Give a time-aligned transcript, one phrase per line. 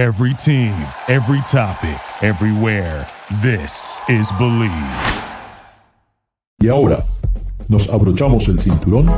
[0.00, 0.72] Every team,
[1.08, 3.06] every topic, everywhere.
[3.42, 4.72] This is Believe.
[6.58, 7.04] Y ahora,
[7.68, 9.10] nos abrochamos el cinturón.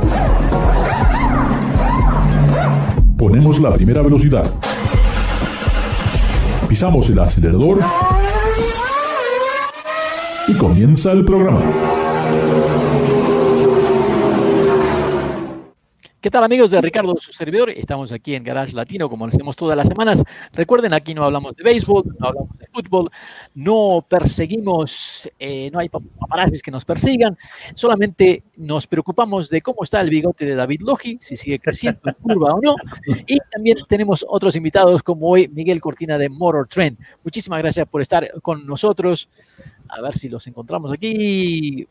[3.17, 4.43] Ponemos la primera velocidad.
[6.67, 7.79] Pisamos el acelerador.
[10.49, 11.61] Y comienza el programa.
[16.23, 17.69] ¿Qué tal amigos de Ricardo, su servidor?
[17.69, 20.23] Estamos aquí en Garage Latino como lo hacemos todas las semanas.
[20.53, 23.11] Recuerden, aquí no hablamos de béisbol, no hablamos de fútbol,
[23.55, 27.37] no perseguimos, eh, no hay paparazzis que nos persigan,
[27.73, 32.13] solamente nos preocupamos de cómo está el bigote de David Logi, si sigue creciendo en
[32.13, 32.75] curva o no.
[33.27, 36.99] Y también tenemos otros invitados como hoy Miguel Cortina de Motor Trend.
[37.25, 39.27] Muchísimas gracias por estar con nosotros.
[39.89, 41.85] A ver si los encontramos aquí.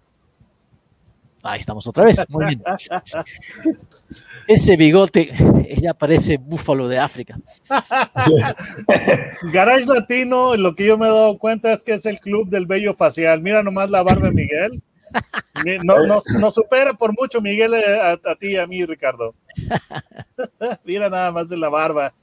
[1.42, 2.24] Ahí estamos otra vez.
[2.28, 2.62] Muy bien.
[4.46, 5.30] Ese bigote
[5.80, 7.38] ya parece búfalo de África.
[9.52, 12.66] Garage Latino, lo que yo me he dado cuenta es que es el club del
[12.66, 13.42] bello facial.
[13.42, 14.82] Mira nomás la barba de Miguel.
[15.84, 19.34] No, no, supera por mucho Miguel eh, a, a ti y a mí, Ricardo.
[20.84, 22.14] Mira nada más de la barba.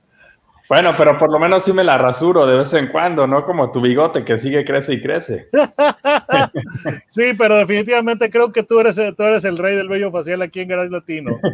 [0.69, 3.71] Bueno, pero por lo menos sí me la rasuro de vez en cuando, no como
[3.71, 5.49] tu bigote que sigue crece y crece.
[7.09, 10.59] sí, pero definitivamente creo que tú eres, tú eres el rey del bello facial aquí
[10.59, 11.39] en Garage Latino.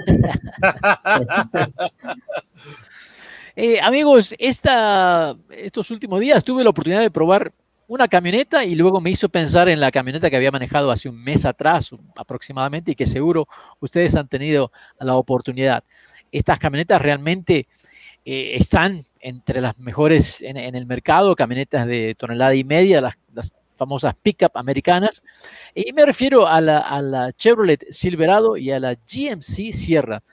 [3.57, 7.53] Eh, amigos, esta, estos últimos días tuve la oportunidad de probar
[7.87, 11.23] una camioneta y luego me hizo pensar en la camioneta que había manejado hace un
[11.23, 13.47] mes atrás aproximadamente y que seguro
[13.79, 15.85] ustedes han tenido la oportunidad.
[16.33, 17.65] Estas camionetas realmente
[18.25, 23.15] eh, están entre las mejores en, el mercado, camionetas de tonelada y media, las,
[23.77, 25.21] famosas pickup americanas.
[25.75, 30.23] Y me refiero a la, Chevrolet Silverado y a la GMC Sierra.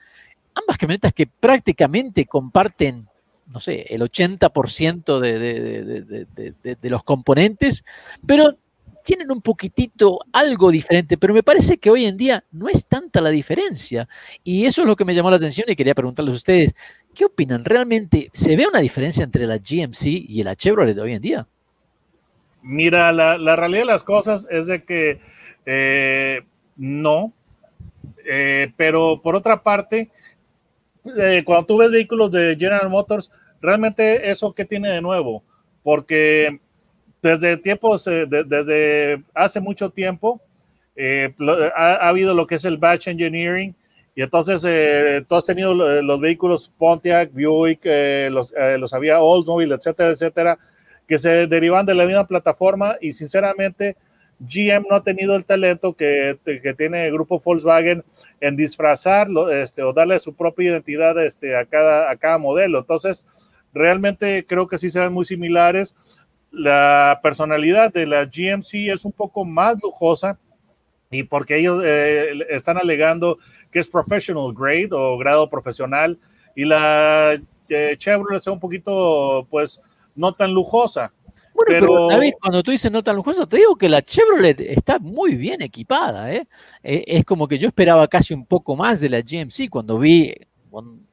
[0.54, 3.08] Ambas camionetas que prácticamente comparten,
[3.52, 6.26] no sé, el 80% de,
[6.80, 7.84] de los componentes,
[8.24, 8.56] pero
[9.02, 13.20] tienen un poquitito algo diferente, pero me parece que hoy en día no es tanta
[13.20, 14.08] la diferencia.
[14.44, 16.74] Y eso es lo que me llamó la atención y quería preguntarles a ustedes,
[17.14, 17.64] ¿qué opinan?
[17.64, 21.46] ¿Realmente se ve una diferencia entre la GMC y la Chevrolet de hoy en día?
[22.62, 25.18] Mira, la, realidad de las cosas es de que
[25.66, 26.42] eh,
[26.76, 27.32] no,
[28.24, 30.10] eh, pero por otra parte,
[31.18, 35.42] eh, cuando tú ves vehículos de General Motors, realmente eso que tiene de nuevo,
[35.82, 36.60] porque
[37.20, 40.40] desde tiempos, desde hace mucho tiempo,
[41.74, 43.74] ha, habido lo que es el batch engineering,
[44.14, 47.84] y entonces eh, tú has tenido los vehículos Pontiac, Buick,
[48.30, 50.58] los, los había Oldsmobile, etcétera, etcétera,
[51.06, 53.96] que se derivan de la misma plataforma y sinceramente
[54.38, 58.04] GM no ha tenido el talento que, que tiene el grupo Volkswagen
[58.40, 62.80] en disfrazarlo este, o darle su propia identidad este, a, cada, a cada modelo.
[62.80, 63.24] Entonces,
[63.72, 65.94] realmente creo que sí serán muy similares
[66.52, 70.38] la personalidad de la GMC es un poco más lujosa
[71.12, 73.38] y porque ellos eh, están alegando
[73.70, 76.18] que es professional grade o grado profesional
[76.56, 79.80] y la eh, Chevrolet es un poquito pues
[80.16, 81.12] no tan lujosa.
[81.54, 84.98] Bueno, pero, David, cuando tú dices no tan lujosa, te digo que la Chevrolet está
[84.98, 86.32] muy bien equipada.
[86.32, 86.48] ¿eh?
[86.82, 90.34] Es como que yo esperaba casi un poco más de la GMC cuando vi,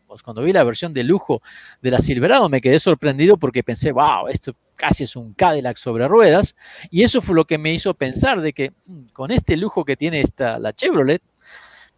[0.07, 1.41] pues, cuando vi la versión de lujo
[1.81, 6.07] de la Silverado, me quedé sorprendido porque pensé, wow, esto casi es un Cadillac sobre
[6.07, 6.56] ruedas.
[6.90, 9.97] Y eso fue lo que me hizo pensar de que mm, con este lujo que
[9.97, 11.22] tiene esta, la Chevrolet,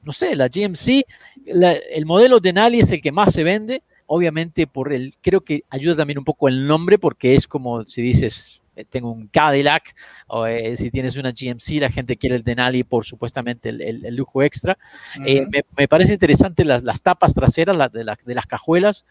[0.03, 1.05] no sé, la GMC,
[1.45, 5.97] el modelo Denali es el que más se vende, obviamente por el, creo que ayuda
[5.97, 9.93] también un poco el nombre porque es como si dices, eh, tengo un Cadillac,
[10.27, 14.41] o eh, si tienes una GMC, la gente quiere el Denali por supuestamente el, lujo
[14.41, 14.75] extra.
[15.23, 15.45] Eh,
[15.77, 19.05] me, parece interesante las, tapas traseras de, las cajuelas,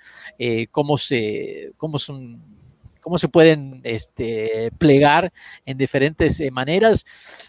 [0.72, 2.41] cómo, se, cómo, son,
[3.00, 5.33] cómo se pueden este, plegar
[5.66, 7.05] en diferentes maneras.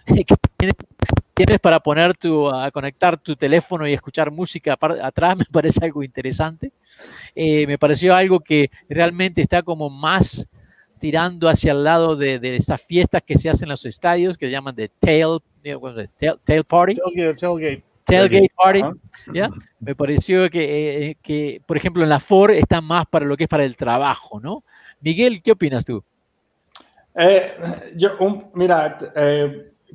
[1.33, 6.03] tienes para poner tu, a conectar tu teléfono y escuchar música atrás, me parece algo
[6.03, 6.71] interesante.
[7.35, 10.47] me pareció algo que realmente está como más
[11.01, 14.45] tirando hacia el lado de, de estas fiestas que se hacen en los estadios, que
[14.45, 16.95] se llaman de tail, tail, party.
[17.35, 17.83] Tailgate.
[18.05, 18.83] Tailgate party,
[19.33, 19.49] ¿ya?
[19.79, 23.35] Me pareció que, eh, eh, que, por ejemplo, en la Ford está más para lo
[23.35, 24.63] que es para el trabajo, ¿no?
[25.01, 26.03] Miguel, ¿qué opinas tú?
[27.15, 27.53] Eh,
[27.95, 28.11] yo,
[28.53, 28.97] mira,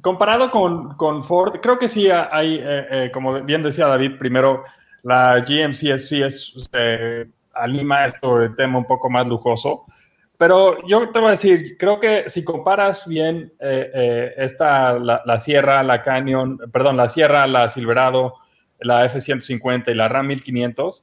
[0.00, 4.62] comparado con, con, Ford, creo que sí hay, como bien decía David, primero,
[5.02, 6.52] la GMC sí es,
[7.54, 9.86] anima esto el tema un poco más lujoso.
[10.38, 15.38] Pero yo te voy a decir, creo que si comparas bien eh, eh, esta, la,
[15.38, 18.34] Sierra, la Canyon, perdón, la Sierra, la Silverado,
[18.80, 21.02] la F-150 y la RAM 1500,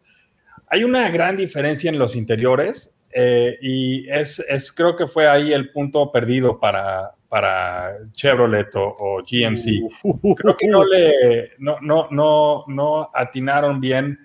[0.68, 2.96] hay una gran diferencia en los interiores.
[3.14, 9.22] Eh, y es, es, creo que fue ahí el punto perdido para, para Chevrolet o,
[9.22, 10.36] GMC.
[10.38, 14.20] Creo que no, le, no, no, no, no atinaron bien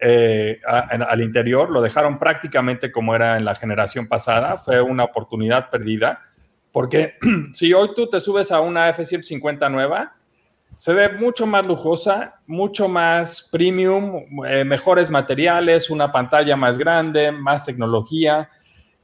[0.00, 5.70] eh, al interior, lo dejaron prácticamente como era en la generación pasada, fue una oportunidad
[5.70, 6.20] perdida,
[6.72, 7.14] porque
[7.54, 10.14] si hoy tú te subes a una F-150 nueva,
[10.78, 17.32] se ve mucho más lujosa, mucho más premium, eh, mejores materiales, una pantalla más grande,
[17.32, 18.48] más tecnología.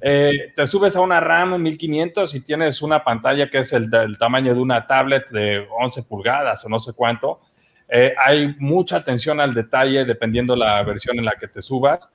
[0.00, 4.54] Eh, te subes a una RAM 1500 y tienes una pantalla que es el, tamaño
[4.54, 7.40] de una tablet de 11 pulgadas o no sé cuánto.
[7.88, 12.10] Eh, hay mucha atención al detalle dependiendo la versión en la que te subas.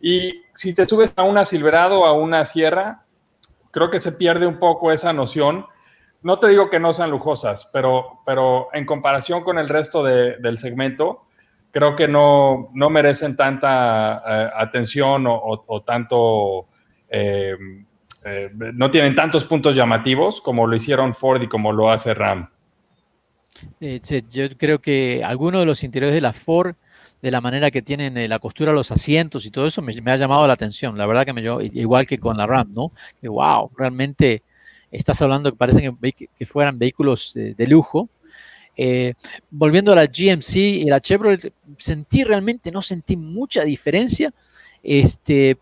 [0.00, 3.04] Y si te subes a una Silverado o a una Sierra,
[3.70, 5.66] creo que se pierde un poco esa noción
[6.22, 10.58] no te digo que no sean lujosas, pero, pero en comparación con el resto del
[10.58, 11.26] segmento,
[11.72, 16.68] creo que no, no merecen tanta eh, atención o, tanto,
[17.08, 17.56] eh,
[18.24, 22.48] eh, no tienen tantos puntos llamativos como lo hicieron Ford y como lo hace Ram.
[23.80, 26.76] yo creo que algunos de los interiores de la Ford,
[27.20, 30.46] de la manera que tienen la costura, los asientos y todo eso, me, ha llamado
[30.46, 30.98] la atención.
[30.98, 31.42] La verdad que me
[31.72, 32.92] igual que con la Ram, ¿no?
[33.20, 34.42] Que wow, realmente
[34.92, 38.08] estás hablando que parecen que, fueran vehículos de, lujo.
[38.76, 39.14] Eh,
[39.50, 44.32] volviendo a la GMC y la Chevrolet, sentí realmente, no sentí mucha diferencia.
[44.82, 45.58] Este,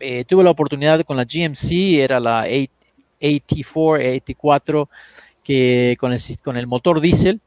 [0.00, 2.66] eh, tuve la oportunidad con la GMC, era la AT4,
[3.20, 4.88] AT4,
[5.42, 7.40] que con el, con el motor diésel,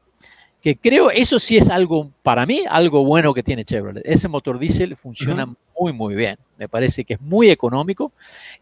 [0.60, 4.02] que creo eso sí es algo, para mí, algo bueno que tiene Chevrolet.
[4.04, 5.52] Ese motor diésel funciona
[5.82, 6.36] muy, muy bien.
[6.58, 8.12] Me parece que es muy económico.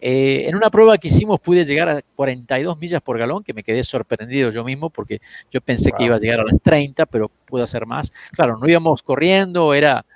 [0.01, 3.63] Eh, en una prueba que hicimos pude llegar a 42 millas por galón, que me
[3.63, 5.21] quedé sorprendido yo mismo porque
[5.51, 8.11] yo pensé que iba a llegar a las 30, pero pude hacer más.
[8.33, 10.07] Claro, no íbamos corriendo, era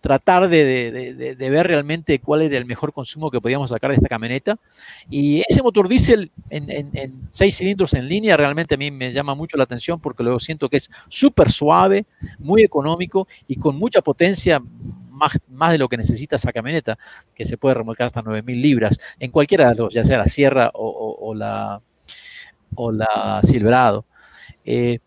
[0.00, 4.58] tratar de, ver realmente cuál era el mejor consumo que podíamos sacar de esta camioneta.
[5.08, 9.56] Y ese motor diésel en, seis cilindros en línea realmente a mí me llama mucho
[9.56, 12.06] la atención porque luego siento que es súper suave,
[12.38, 14.60] muy económico y con mucha potencia.
[15.20, 16.98] Más, más de lo que necesita esa camioneta,
[17.34, 20.70] que se puede remolcar hasta 9.000 libras, en cualquiera de los, ya sea la Sierra
[20.72, 21.82] o, la,
[22.74, 24.06] o la Silverado.
[24.64, 24.98] Eh,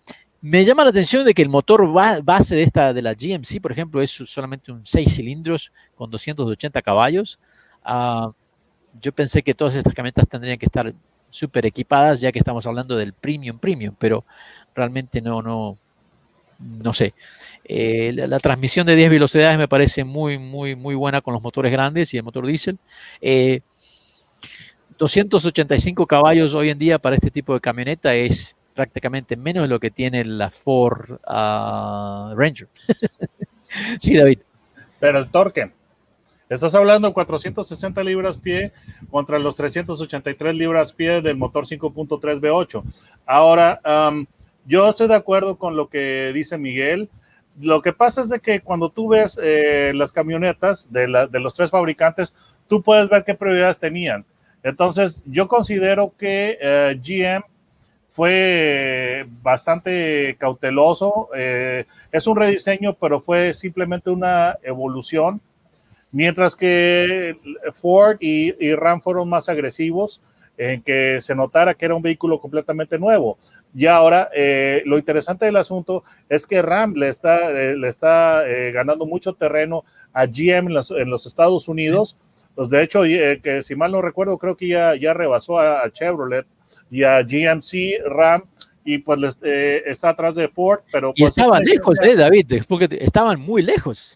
[0.41, 1.87] me llama la atención de que el motor
[2.23, 6.81] base de esta de la GMC, por ejemplo, es solamente un 6 cilindros con 280
[6.81, 7.39] caballos.
[7.83, 8.29] Ah,
[9.01, 10.93] yo pensé que todas estas camionetas tendrían que estar
[11.29, 14.25] súper equipadas, ya que estamos hablando del premium premium, pero
[14.75, 15.77] realmente no, no,
[16.63, 17.13] no sé.
[17.65, 21.71] Eh, la, transmisión de 10 velocidades me parece muy, muy, muy buena con los motores
[21.71, 22.77] grandes y el motor diésel.
[24.97, 29.67] 285 eh, caballos hoy en día para este tipo de camioneta es prácticamente menos de
[29.69, 32.67] lo que tiene la Ford ah, Ranger.
[33.99, 34.39] sí, David.
[34.99, 35.71] Pero el torque.
[36.49, 38.73] Estás hablando de 460 libras pie
[39.09, 42.83] contra los 383 libras pie del motor 5.3 V8.
[43.25, 43.79] Ahora,
[44.65, 47.09] yo estoy de acuerdo con lo que dice Miguel.
[47.59, 51.69] Lo que pasa es de que cuando tú ves eh, las camionetas de, los tres
[51.69, 52.33] fabricantes,
[52.67, 54.25] tú puedes ver qué prioridades tenían.
[54.63, 57.43] Entonces, yo considero que eh, GM
[58.07, 61.29] fue bastante cauteloso.
[61.35, 65.41] Eh, es un rediseño, pero fue simplemente una evolución.
[66.11, 67.35] Mientras que
[67.71, 70.21] Ford y, Ram fueron más agresivos
[70.57, 73.37] en que se notara que era un vehículo completamente nuevo.
[73.75, 78.43] Y ahora, eh, lo interesante del asunto es que Ram le está, eh, le está
[78.73, 79.83] ganando mucho terreno
[80.13, 82.17] a GM en los, Estados Unidos.
[82.55, 86.45] Pues de hecho, que si mal no recuerdo, creo que ya, ya rebasó a Chevrolet
[86.91, 88.43] y a GMC Ram
[88.85, 91.13] y pues eh, está atrás de Ford, pero...
[91.15, 94.15] y pues, estaban lejos, eh, David, porque estaban muy lejos.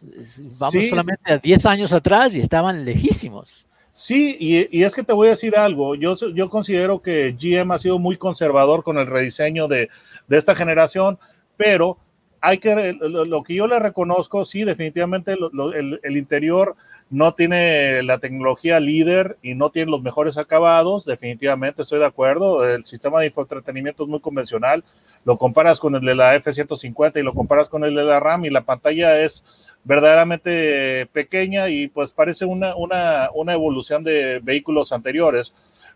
[0.60, 3.65] Vamos solamente a 10 años atrás y estaban lejísimos.
[4.00, 7.80] Sí, y, es que te voy a decir algo, yo, yo considero que GM ha
[7.80, 9.89] sido muy conservador con el rediseño de,
[10.27, 11.18] de esta generación,
[11.58, 11.98] pero
[12.39, 16.75] hay que, lo, que yo le reconozco, sí, definitivamente el, interior
[17.10, 22.70] no tiene la tecnología líder y no tiene los mejores acabados, definitivamente estoy de acuerdo,
[22.70, 24.84] el sistema de infoentretenimiento es muy convencional,
[25.27, 28.46] lo comparas con el de la F-150 y lo comparas con el de la RAM
[28.46, 34.93] y la pantalla es verdaderamente pequeña y pues parece una, una, una evolución de vehículos
[34.93, 35.53] anteriores,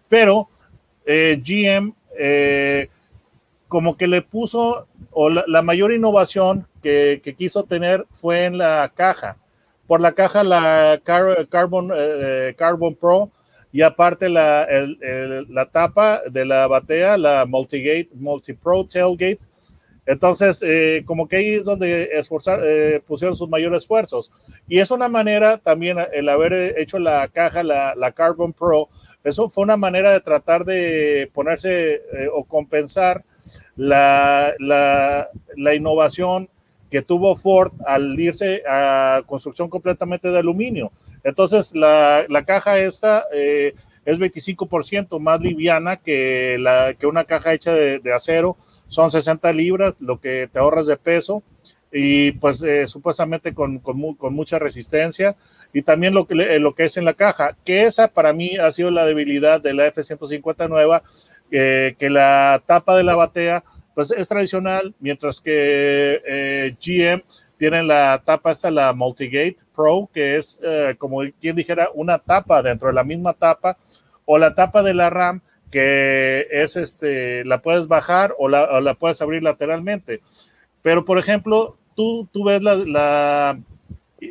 [0.09, 0.49] pero
[1.05, 1.93] eh, GM...
[2.19, 2.89] Eh,
[3.69, 9.37] como que le puso, o la, mayor innovación que, quiso tener fue en la caja.
[9.87, 13.31] Por la caja, la Carbon, eh, Carbon Pro,
[13.71, 14.67] y aparte la,
[15.49, 19.39] la tapa de la batea, la Multigate, Multi Pro Tailgate,
[20.05, 24.31] Entonces, eh, como que ahí es donde esforzar, eh, pusieron sus mayores esfuerzos.
[24.67, 28.89] Y es una manera también el haber hecho la caja, la, la Carbon Pro,
[29.23, 33.23] eso fue una manera de tratar de ponerse eh, o compensar
[33.75, 36.49] la, la, la, innovación
[36.89, 40.91] que tuvo Ford al irse a construcción completamente de aluminio.
[41.23, 43.73] Entonces, la, la caja esta eh,
[44.05, 48.57] es 25% más liviana que, la, que una caja hecha de, acero.
[48.87, 51.43] Son 60 libras, lo que te ahorras de peso
[51.93, 55.35] y pues eh, supuestamente con, con, con, mucha resistencia
[55.73, 58.71] y también lo que, lo que es en la caja, que esa para mí ha
[58.71, 61.03] sido la debilidad de la F-150 nueva,
[61.51, 63.63] eh, que la tapa de la batea
[63.93, 67.23] pues es tradicional, mientras que eh, GM
[67.61, 72.63] tiene la tapa esta, la Multigate Pro, que es eh, como quien dijera una tapa
[72.63, 73.77] dentro de la misma tapa,
[74.25, 78.81] o la tapa de la RAM, que es este, la puedes bajar o la, o
[78.81, 80.21] la puedes abrir lateralmente.
[80.81, 83.59] Pero, por ejemplo, tú, tú ves la, la,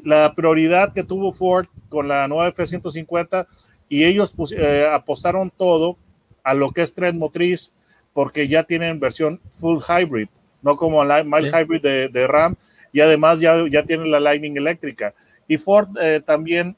[0.03, 3.47] la, prioridad que tuvo Ford con la nueva F-150
[3.89, 5.97] y ellos pues, eh, apostaron todo
[6.43, 7.71] a lo que es tren motriz
[8.13, 10.27] porque ya tienen versión full hybrid,
[10.63, 11.57] no como la mild sí.
[11.57, 12.57] hybrid de, de, RAM
[12.93, 15.15] y además ya, ya tienen la Lightning eléctrica.
[15.49, 16.77] Y Ford eh, también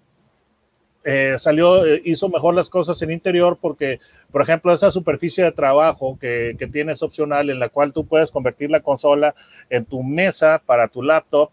[1.04, 3.98] eh, salió, eh, hizo mejor las cosas en interior porque,
[4.30, 8.30] por ejemplo, esa superficie de trabajo que, que, tienes opcional en la cual tú puedes
[8.30, 9.34] convertir la consola
[9.68, 11.50] en tu mesa para tu laptop.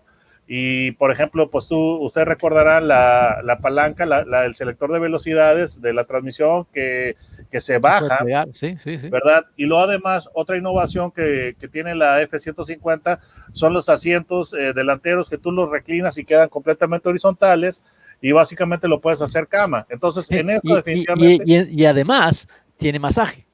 [0.48, 5.00] Y, por ejemplo, pues tú, usted recordará la, la palanca, la, la, el selector de
[5.00, 7.16] velocidades de la transmisión que,
[7.52, 8.20] que se baja,
[8.54, 9.10] sí, sí, sí.
[9.10, 9.46] ¿verdad?
[9.56, 13.20] Y luego además, otra innovación que, que tiene la F-150
[13.54, 17.84] son los asientos eh, delanteros que tú los reclinas y quedan completamente horizontales
[18.22, 19.88] y básicamente lo puedes hacer cama.
[19.90, 21.44] Entonces, en esto y, definitivamente...
[21.46, 23.46] Y, y, y, además tiene masaje.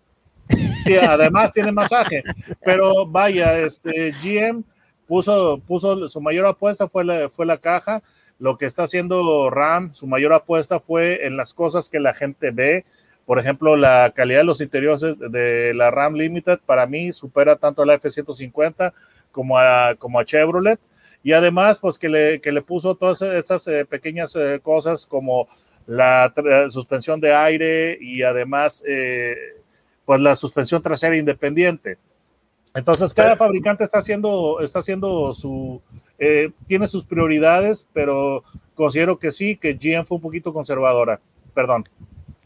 [0.83, 2.23] Sí, además tiene masaje.
[2.63, 4.63] Pero vaya, este GM
[5.07, 8.01] puso, puso su mayor apuesta fue la, fue la caja.
[8.37, 12.51] Lo que está haciendo RAM, su mayor apuesta fue en las cosas que la gente
[12.51, 12.85] ve.
[13.25, 17.81] Por ejemplo, la calidad de los interiores de la RAM Limited para mí supera tanto
[17.81, 18.93] a la F-150
[19.31, 20.79] como a, como a Chevrolet
[21.23, 25.47] y además pues que le, que le puso todas estas eh, pequeñas eh, cosas como
[25.87, 26.33] la
[26.69, 29.35] suspensión de aire y además eh,
[30.05, 31.97] pues la suspensión trasera independiente.
[32.75, 35.81] Entonces cada fabricante está haciendo, está haciendo su,
[36.19, 41.21] eh, tiene sus prioridades, pero considero que sí, que GM fue un poquito conservadora.
[41.53, 41.87] Perdón.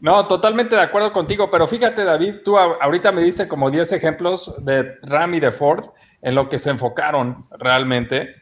[0.00, 4.64] No, totalmente de acuerdo contigo, pero fíjate David, tú ahorita me diste como 10 ejemplos
[4.64, 5.90] de Ram y de Ford
[6.22, 8.36] en lo que se enfocaron realmente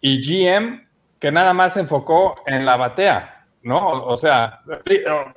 [0.00, 0.86] y GM
[1.20, 3.88] que nada más se enfocó en la batea, ¿no?
[4.04, 4.60] O sea,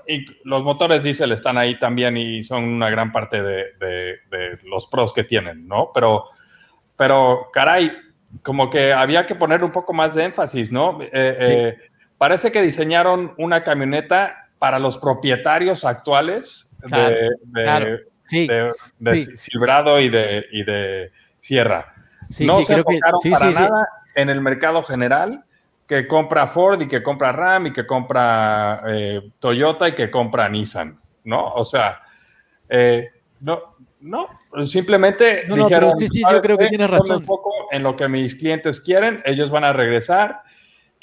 [0.08, 4.60] y los motores diésel están ahí también y son una gran parte de, de, de
[4.64, 5.92] los pros que tienen, ¿no?
[5.94, 6.26] Pero,
[6.98, 7.92] pero, caray,
[8.42, 11.00] como que había que poner un poco más de énfasis, ¿no?
[11.02, 11.14] Eh, sí.
[11.14, 11.78] eh,
[12.18, 17.98] parece que diseñaron una camioneta para los propietarios actuales claro, de, de, claro.
[18.26, 19.38] Sí, de, sí.
[19.38, 21.94] Silbrado y de, y de Sierra.
[22.32, 25.44] Sí, no sí, se enfocaron que, para nada en el mercado general
[25.86, 30.50] que compra Ford y que compra Ram y que compra eh, Toyota y que compra
[30.50, 31.54] Nissan, ¿no?
[31.54, 32.02] O sea,
[32.68, 33.10] eh,
[33.42, 34.28] no, no,
[34.66, 37.18] simplemente no, no, dijeron, sí, sí, yo creo que tienes razón.
[37.18, 40.42] Me enfoco en lo que mis clientes quieren, ellos van a regresar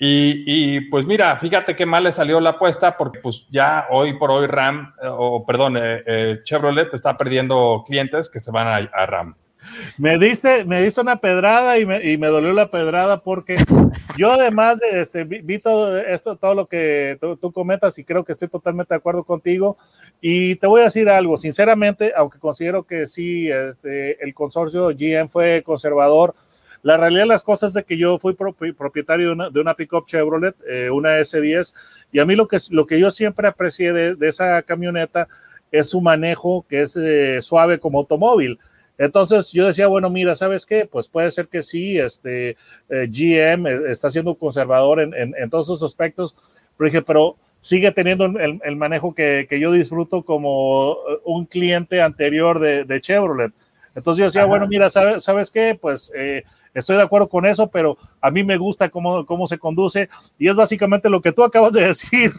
[0.04, 4.32] y, pues mira, fíjate qué mal le salió la apuesta porque pues ya hoy por
[4.32, 9.06] hoy Ram, eh, o perdón, eh, Chevrolet está perdiendo clientes que se van a, a
[9.06, 9.36] Ram.
[9.96, 13.56] Me diste, me diste una pedrada y me, y me dolió la pedrada porque
[14.16, 18.24] yo además este, vi, vi, todo esto, todo lo que tú, tú, comentas y creo
[18.24, 19.76] que estoy totalmente de acuerdo contigo.
[20.20, 25.28] Y te voy a decir algo, sinceramente, aunque considero que sí, este, el consorcio GM
[25.28, 26.34] fue conservador,
[26.82, 29.74] la realidad de las cosas es de que yo fui propietario de una, de una
[29.74, 31.72] pickup Chevrolet, eh, una S10,
[32.10, 35.28] y a mí lo que, lo que yo siempre aprecié de, de esa camioneta
[35.70, 38.58] es su manejo, que es eh, suave como automóvil.
[38.98, 40.86] Entonces yo decía, bueno, mira, ¿sabes qué?
[40.86, 42.56] Pues puede ser que sí, este
[42.90, 46.36] eh, GM está siendo conservador en, en, en, todos esos aspectos,
[46.76, 52.02] pero dije, pero sigue teniendo el, el manejo que, que, yo disfruto como un cliente
[52.02, 53.52] anterior de, de Chevrolet.
[53.94, 54.48] Entonces yo decía, Ajá.
[54.48, 55.78] bueno, mira, ¿sabes, ¿sabes qué?
[55.80, 59.58] Pues eh, estoy de acuerdo con eso, pero a mí me gusta cómo, cómo se
[59.58, 62.32] conduce y es básicamente lo que tú acabas de decir.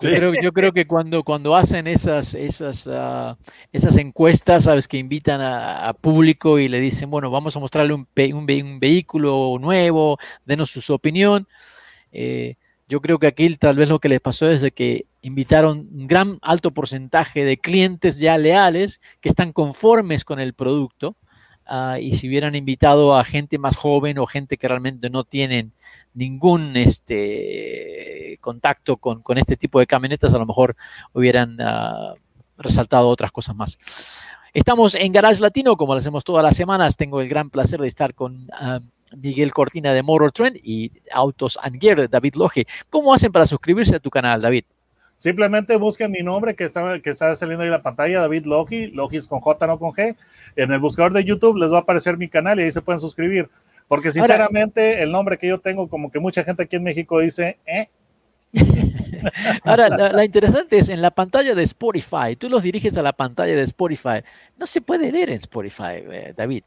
[0.00, 3.36] Yo creo, que cuando, cuando hacen esas, esas, uh,
[3.72, 8.06] esas encuestas, sabes, que invitan a, público y le dicen, bueno, vamos a mostrarle un,
[8.16, 11.46] un, vehículo nuevo, denos su opinión.
[12.10, 12.56] Eh,
[12.88, 16.38] yo creo que aquí tal vez lo que les pasó es que invitaron un gran
[16.42, 21.16] alto porcentaje de clientes ya leales que están conformes con el producto
[21.66, 25.72] ah, y si hubieran invitado a gente más joven o gente que realmente no tienen
[26.14, 30.76] ningún este, contacto con, con este tipo de camionetas, a lo mejor
[31.12, 32.14] hubieran ah,
[32.58, 33.78] resaltado otras cosas más.
[34.54, 36.96] Estamos en Garage Latino, como lo hacemos todas las semanas.
[36.96, 38.80] Tengo el gran placer de estar con ah,
[39.16, 42.66] Miguel Cortina de Motor Trend y Autos and Gear, David Loge.
[42.90, 44.64] ¿Cómo hacen para suscribirse a tu canal, David?
[45.22, 48.88] Simplemente busquen mi nombre que está, que está saliendo ahí en la pantalla, David Logi,
[48.88, 50.16] Logi es con J, no con G.
[50.56, 52.98] En el buscador de YouTube les va a aparecer mi canal y ahí se pueden
[52.98, 53.48] suscribir.
[53.86, 57.56] Porque sinceramente el nombre que yo tengo, como que mucha gente aquí en México dice,
[57.66, 57.88] ¿eh?
[59.64, 63.54] Ahora, la, interesante es en la pantalla de Spotify, tú los diriges a la pantalla
[63.54, 64.24] de Spotify.
[64.58, 66.64] No se puede leer en Spotify, eh, David.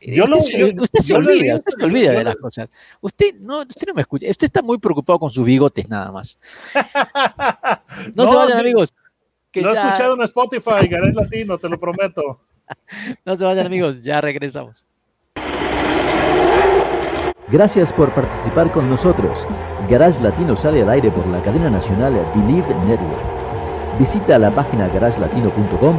[0.00, 2.68] Yo usted, lo, usted se olvida, usted se olvida de las cosas.
[3.00, 6.38] Usted no, usted no me escucha, usted está muy preocupado con sus bigotes nada más.
[8.14, 8.94] No, se vayan, amigos.
[9.50, 12.40] Que no he escuchado en Spotify, Garage Latino, te lo prometo.
[13.24, 14.84] no se vayan, amigos, ya regresamos.
[17.48, 19.44] Gracias por participar con nosotros.
[19.88, 23.98] Garage Latino sale al aire por la cadena nacional Believe Network.
[23.98, 25.98] Visita la página garagelatino.com,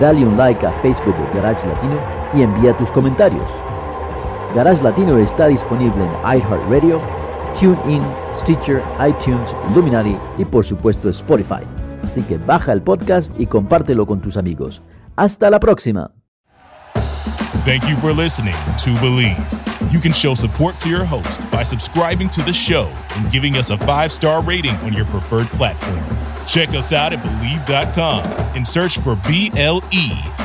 [0.00, 3.50] dale un like a Facebook de Garage Latino y envía tus comentarios.
[4.54, 7.00] Garage Latino está disponible en iHeartRadio,
[7.58, 8.02] TuneIn,
[8.34, 11.64] Stitcher, iTunes, Luminary y por supuesto Spotify.
[12.02, 14.82] Así que baja el podcast y compártelo con tus amigos.
[15.16, 16.10] Hasta la próxima.
[17.64, 19.38] Thank you for listening to Believe.
[19.92, 23.70] You can show support to your host by subscribing to the show and giving us
[23.70, 26.02] a five star rating on your preferred platform.
[26.44, 28.24] Check us out at Believe.com
[28.56, 30.31] and search for B L E